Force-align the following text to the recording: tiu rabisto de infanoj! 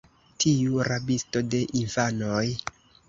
tiu 0.43 0.79
rabisto 0.87 1.43
de 1.53 1.63
infanoj! 1.83 2.45